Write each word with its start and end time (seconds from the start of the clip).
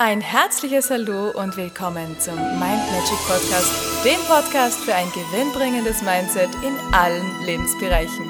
Ein 0.00 0.20
herzliches 0.20 0.90
Hallo 0.90 1.32
und 1.32 1.56
willkommen 1.56 2.20
zum 2.20 2.36
Mind 2.36 2.60
Magic 2.60 3.18
Podcast, 3.26 4.04
dem 4.04 4.20
Podcast 4.28 4.78
für 4.78 4.94
ein 4.94 5.10
gewinnbringendes 5.10 6.02
Mindset 6.02 6.50
in 6.62 6.78
allen 6.94 7.44
Lebensbereichen. 7.44 8.24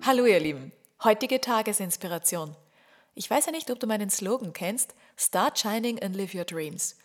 Hallo 0.00 0.24
ihr 0.24 0.40
Lieben, 0.40 0.72
heutige 1.04 1.42
Tagesinspiration. 1.42 2.56
Ich 3.14 3.28
weiß 3.28 3.44
ja 3.44 3.52
nicht, 3.52 3.70
ob 3.70 3.78
du 3.78 3.86
meinen 3.86 4.08
Slogan 4.08 4.54
kennst, 4.54 4.94
Start 5.14 5.58
Shining 5.58 6.02
and 6.02 6.16
Live 6.16 6.34
Your 6.34 6.46
Dreams. 6.46 6.96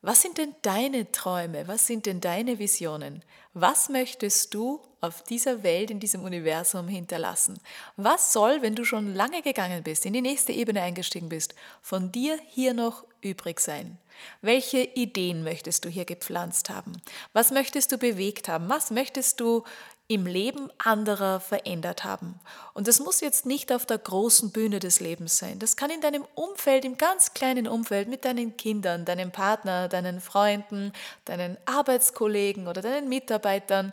Was 0.00 0.22
sind 0.22 0.38
denn 0.38 0.54
deine 0.62 1.10
Träume? 1.10 1.66
Was 1.66 1.88
sind 1.88 2.06
denn 2.06 2.20
deine 2.20 2.60
Visionen? 2.60 3.24
Was 3.52 3.88
möchtest 3.88 4.54
du 4.54 4.80
auf 5.00 5.24
dieser 5.24 5.64
Welt, 5.64 5.90
in 5.90 5.98
diesem 5.98 6.22
Universum 6.22 6.86
hinterlassen? 6.86 7.58
Was 7.96 8.32
soll, 8.32 8.62
wenn 8.62 8.76
du 8.76 8.84
schon 8.84 9.12
lange 9.14 9.42
gegangen 9.42 9.82
bist, 9.82 10.06
in 10.06 10.12
die 10.12 10.20
nächste 10.20 10.52
Ebene 10.52 10.82
eingestiegen 10.82 11.28
bist, 11.28 11.56
von 11.82 12.12
dir 12.12 12.38
hier 12.46 12.74
noch 12.74 13.04
übrig 13.22 13.58
sein? 13.58 13.98
Welche 14.40 14.82
Ideen 14.82 15.42
möchtest 15.42 15.84
du 15.84 15.88
hier 15.88 16.04
gepflanzt 16.04 16.70
haben? 16.70 16.92
Was 17.32 17.50
möchtest 17.50 17.90
du 17.90 17.98
bewegt 17.98 18.48
haben? 18.48 18.68
Was 18.68 18.92
möchtest 18.92 19.40
du 19.40 19.64
im 20.10 20.24
Leben 20.24 20.70
anderer 20.78 21.38
verändert 21.38 22.02
haben. 22.02 22.40
Und 22.72 22.88
das 22.88 22.98
muss 22.98 23.20
jetzt 23.20 23.44
nicht 23.44 23.70
auf 23.70 23.84
der 23.84 23.98
großen 23.98 24.50
Bühne 24.50 24.78
des 24.78 25.00
Lebens 25.00 25.36
sein. 25.36 25.58
Das 25.58 25.76
kann 25.76 25.90
in 25.90 26.00
deinem 26.00 26.24
Umfeld, 26.34 26.86
im 26.86 26.96
ganz 26.96 27.34
kleinen 27.34 27.68
Umfeld, 27.68 28.08
mit 28.08 28.24
deinen 28.24 28.56
Kindern, 28.56 29.04
deinem 29.04 29.30
Partner, 29.30 29.86
deinen 29.86 30.22
Freunden, 30.22 30.92
deinen 31.26 31.58
Arbeitskollegen 31.66 32.68
oder 32.68 32.80
deinen 32.80 33.10
Mitarbeitern, 33.10 33.92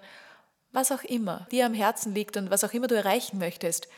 was 0.71 0.93
auch 0.93 1.03
immer 1.03 1.47
dir 1.51 1.65
am 1.65 1.73
Herzen 1.73 2.15
liegt 2.15 2.37
und 2.37 2.49
was 2.49 2.63
auch 2.63 2.73
immer 2.73 2.87
du 2.87 2.95
erreichen 2.95 3.37
möchtest. 3.37 3.89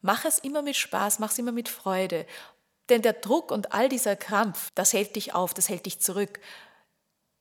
Mach 0.00 0.24
es 0.24 0.38
immer 0.38 0.62
mit 0.62 0.76
Spaß, 0.76 1.18
mach 1.18 1.32
es 1.32 1.38
immer 1.38 1.52
mit 1.52 1.68
Freude. 1.68 2.24
Denn 2.88 3.02
der 3.02 3.14
Druck 3.14 3.50
und 3.50 3.72
all 3.72 3.88
dieser 3.88 4.14
Krampf, 4.14 4.70
das 4.76 4.92
hält 4.92 5.16
dich 5.16 5.34
auf, 5.34 5.54
das 5.54 5.68
hält 5.68 5.86
dich 5.86 6.00
zurück. 6.00 6.38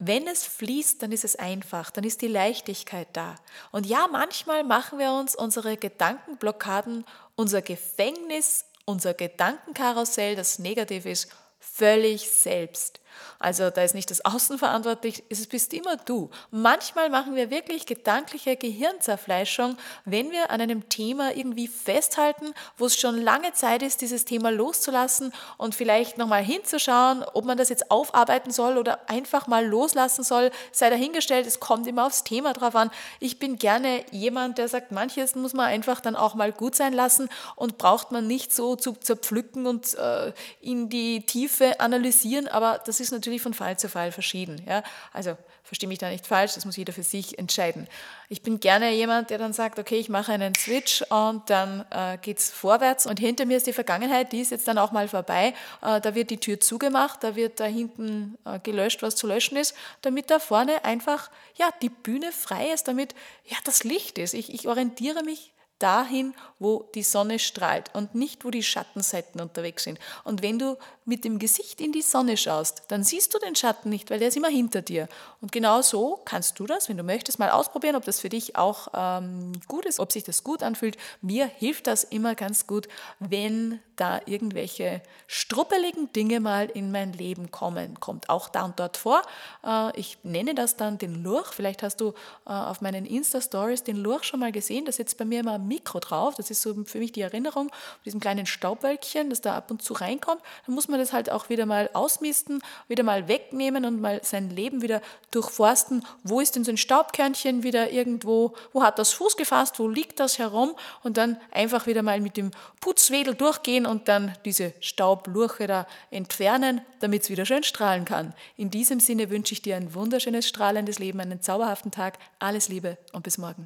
Wenn 0.05 0.27
es 0.27 0.43
fließt, 0.43 1.01
dann 1.01 1.13
ist 1.13 1.23
es 1.23 1.37
einfach, 1.37 1.89
dann 1.89 2.03
ist 2.03 2.21
die 2.21 2.27
Leichtigkeit 2.27 3.07
da. 3.13 3.35
Und 3.71 3.85
ja, 3.85 4.09
manchmal 4.11 4.65
machen 4.65 4.99
wir 4.99 5.13
uns 5.13 5.33
unsere 5.33 5.77
Gedankenblockaden, 5.77 7.05
unser 7.35 7.61
Gefängnis, 7.61 8.65
unser 8.83 9.13
Gedankenkarussell, 9.13 10.35
das 10.35 10.59
negativ 10.59 11.05
ist, 11.05 11.29
völlig 11.57 12.29
selbst. 12.29 12.99
Also 13.39 13.69
da 13.69 13.83
ist 13.83 13.95
nicht 13.95 14.09
das 14.09 14.23
Außen 14.23 14.58
verantwortlich, 14.58 15.23
es 15.30 15.45
bist 15.47 15.73
immer 15.73 15.97
du. 15.97 16.30
Manchmal 16.52 17.09
machen 17.09 17.36
wir 17.36 17.50
wirklich 17.50 17.86
gedankliche 17.86 18.55
Gehirnzerfleischung, 18.55 19.78
wenn 20.05 20.31
wir 20.31 20.50
an 20.50 20.61
einem 20.61 20.88
Thema 20.89 21.36
irgendwie 21.36 21.67
festhalten, 21.67 22.53
wo 22.78 22.86
es 22.86 22.97
schon 22.97 23.22
lange 23.22 23.53
Zeit 23.53 23.83
ist, 23.83 24.02
dieses 24.02 24.25
Thema 24.25 24.50
loszulassen 24.50 25.33
und 25.58 25.75
vielleicht 25.75 26.17
nochmal 26.17 26.44
hinzuschauen, 26.44 27.23
ob 27.33 27.45
man 27.45 27.58
das 27.58 27.70
jetzt 27.70 27.92
aufarbeiten 27.92 28.52
soll 28.52 28.78
oder 28.78 29.09
einfach 29.09 29.48
mal 29.48 29.66
loslassen 29.66 30.23
soll, 30.23 30.52
sei 30.72 30.89
dahingestellt, 30.89 31.45
es 31.45 31.59
kommt 31.59 31.88
immer 31.88 32.05
aufs 32.05 32.23
Thema 32.23 32.53
drauf 32.53 32.75
an. 32.75 32.92
Ich 33.20 33.39
bin 33.39 33.58
gerne 33.58 34.05
jemand, 34.11 34.58
der 34.58 34.67
sagt, 34.67 34.92
manches 34.92 35.36
muss 35.36 35.53
man 35.53 35.66
einfach 35.66 36.00
dann 36.00 36.16
auch 36.16 36.36
mal 36.36 36.52
gut 36.52 36.75
sein 36.75 36.94
lassen 36.94 37.30
und 37.55 37.77
braucht 37.77 38.11
man 38.11 38.27
nicht 38.27 38.53
so 38.53 38.75
zu 38.75 38.94
zerpflücken 38.94 39.67
und 39.67 39.94
äh, 39.95 40.31
in 40.61 40.89
die 40.89 41.25
Tiefe 41.25 41.80
analysieren, 41.80 42.48
aber 42.48 42.81
das 42.86 43.00
ist 43.00 43.02
natürlich 43.11 43.41
von 43.41 43.53
Fall 43.53 43.77
zu 43.77 43.89
Fall 43.89 44.11
verschieden. 44.11 44.63
Ja? 44.67 44.83
Also 45.11 45.37
verstehe 45.63 45.87
mich 45.87 45.99
da 45.99 46.09
nicht 46.09 46.27
falsch, 46.27 46.53
das 46.55 46.65
muss 46.65 46.75
jeder 46.75 46.93
für 46.93 47.03
sich 47.03 47.39
entscheiden. 47.39 47.87
Ich 48.29 48.41
bin 48.41 48.59
gerne 48.59 48.91
jemand, 48.91 49.29
der 49.29 49.37
dann 49.37 49.53
sagt, 49.53 49.79
okay, 49.79 49.95
ich 49.95 50.09
mache 50.09 50.31
einen 50.31 50.53
Switch 50.55 51.01
und 51.03 51.49
dann 51.49 51.85
äh, 51.89 52.17
geht 52.17 52.39
es 52.39 52.49
vorwärts 52.51 53.05
und 53.05 53.19
hinter 53.19 53.45
mir 53.45 53.57
ist 53.57 53.67
die 53.67 53.73
Vergangenheit, 53.73 54.31
die 54.33 54.41
ist 54.41 54.51
jetzt 54.51 54.67
dann 54.67 54.77
auch 54.77 54.91
mal 54.91 55.07
vorbei. 55.07 55.53
Äh, 55.81 56.01
da 56.01 56.15
wird 56.15 56.29
die 56.29 56.39
Tür 56.39 56.59
zugemacht, 56.59 57.23
da 57.23 57.35
wird 57.35 57.59
da 57.59 57.65
hinten 57.65 58.37
äh, 58.45 58.59
gelöscht, 58.59 59.01
was 59.01 59.15
zu 59.15 59.25
löschen 59.25 59.57
ist, 59.57 59.73
damit 60.01 60.29
da 60.29 60.39
vorne 60.39 60.83
einfach 60.83 61.31
ja, 61.55 61.69
die 61.81 61.89
Bühne 61.89 62.31
frei 62.31 62.71
ist, 62.73 62.87
damit 62.87 63.15
ja, 63.45 63.58
das 63.63 63.83
Licht 63.83 64.17
ist. 64.17 64.33
Ich, 64.33 64.53
ich 64.53 64.67
orientiere 64.67 65.23
mich 65.23 65.52
dahin, 65.83 66.33
wo 66.60 66.89
die 66.95 67.04
Sonne 67.04 67.39
strahlt 67.39 67.94
und 67.94 68.16
nicht, 68.16 68.45
wo 68.45 68.52
die 68.52 68.64
Schattenseiten 68.64 69.42
unterwegs 69.42 69.83
sind. 69.83 69.99
Und 70.23 70.42
wenn 70.42 70.58
du 70.58 70.77
mit 71.05 71.26
dem 71.26 71.38
Gesicht 71.38 71.82
in 71.82 71.92
die 71.92 72.02
Sonne 72.02 72.38
schaust, 72.38 72.83
dann 72.88 73.04
siehst 73.04 73.33
du 73.33 73.39
den 73.39 73.55
Schatten 73.55 73.89
nicht, 73.89 74.10
weil 74.10 74.20
der 74.20 74.30
ist 74.30 74.38
immer 74.38 74.48
hinter 74.48 74.82
dir. 74.82 75.10
Und 75.42 75.52
genau 75.52 75.82
so 75.82 76.22
kannst 76.23 76.58
du 76.60 76.66
das, 76.66 76.88
wenn 76.88 76.95
du 76.95 77.04
möchtest, 77.04 77.39
mal 77.39 77.49
ausprobieren, 77.49 77.98
ob 77.98 78.05
das 78.05 78.22
für 78.22 78.30
dich 78.30 78.55
auch 78.55 78.88
ähm, 78.93 79.52
gut 79.67 79.86
ist, 79.86 79.99
ob 79.99 80.14
sich 80.14 80.23
das 80.23 80.43
gut 80.43 80.64
anfühlt. 80.64 80.98
Mir 81.22 81.45
hilft 81.45 81.88
das 81.88 82.05
immer 82.05 82.36
ganz 82.36 82.66
gut, 82.66 82.88
wenn 83.20 83.82
da 83.95 84.22
irgendwelche 84.26 85.02
struppeligen 85.27 86.11
Dinge 86.14 86.39
mal 86.39 86.67
in 86.67 86.92
mein 86.92 87.14
Leben 87.14 87.52
kommen. 87.52 87.99
Kommt 87.99 88.30
auch 88.30 88.49
da 88.49 88.66
und 88.66 88.80
dort 88.80 88.98
vor. 88.98 89.22
Äh, 89.66 89.99
ich 89.99 90.17
nenne 90.23 90.55
das 90.55 90.77
dann 90.77 90.98
den 90.98 91.23
Lurch. 91.23 91.54
Vielleicht 91.54 91.83
hast 91.83 91.98
du 92.02 92.14
äh, 92.45 92.52
auf 92.52 92.82
meinen 92.82 93.05
Insta-Stories 93.05 93.83
den 93.83 93.98
Lurch 93.98 94.23
schon 94.23 94.39
mal 94.39 94.52
gesehen. 94.52 94.86
Da 94.86 94.92
sitzt 94.92 95.17
bei 95.17 95.26
mir 95.26 95.42
immer 95.42 95.58
Mikro 95.73 96.00
drauf. 96.00 96.36
Das 96.36 96.52
ist 96.52 96.61
so 96.61 96.76
für 96.86 97.00
mich 97.00 97.11
die 97.11 97.22
Erinnerung, 97.22 97.72
diesem 98.06 98.20
kleinen 98.20 98.45
Staubwölkchen, 98.45 99.30
das 99.30 99.42
da 99.42 99.56
ab 99.56 99.72
und 99.72 99.82
zu 99.82 99.94
reinkommt. 99.94 100.42
Dann 100.66 100.76
muss 100.76 100.88
man 100.88 101.00
das 101.00 101.14
halt 101.14 101.32
auch 101.32 101.50
wieder 101.50 101.66
mal 101.66 101.89
ausmisten, 101.94 102.61
wieder 102.88 103.04
mal 103.04 103.28
wegnehmen 103.28 103.86
und 103.86 104.00
mal 104.00 104.22
sein 104.23 104.50
Leben 104.50 104.82
wieder 104.82 105.02
durchforsten. 105.32 106.06
Wo 106.23 106.39
ist 106.39 106.56
denn 106.56 106.64
so 106.64 106.72
ein 106.72 106.78
Staubkörnchen 106.78 107.64
wieder 107.64 107.92
irgendwo? 107.92 108.54
Wo 108.72 108.84
hat 108.84 109.00
das 109.00 109.14
Fuß 109.14 109.36
gefasst? 109.36 109.80
Wo 109.80 109.88
liegt 109.88 110.20
das 110.20 110.38
herum? 110.38 110.76
Und 111.02 111.17
dann 111.17 111.38
einfach 111.52 111.88
wieder 111.88 112.04
mal 112.04 112.22
mit 112.22 112.38
dem 112.38 112.52
Putzwedel 112.80 113.34
durchgehen 113.34 113.86
und 113.86 114.08
dann 114.08 114.38
diese 114.45 114.73
Staublurche 114.80 115.66
da 115.66 115.88
entfernen, 116.11 116.82
damit 117.00 117.23
es 117.23 117.30
wieder 117.30 117.45
schön 117.45 117.64
strahlen 117.64 118.05
kann. 118.05 118.34
In 118.58 118.70
diesem 118.70 119.00
Sinne 119.00 119.30
wünsche 119.32 119.54
ich 119.54 119.61
dir 119.61 119.76
ein 119.76 119.94
wunderschönes, 119.95 120.48
strahlendes 120.48 121.00
Leben, 121.00 121.20
einen 121.20 121.42
zauberhaften 121.42 121.92
Tag. 121.92 122.20
Alles 122.40 122.70
Liebe 122.70 122.98
und 123.11 123.23
bis 123.23 123.38
morgen. 123.38 123.66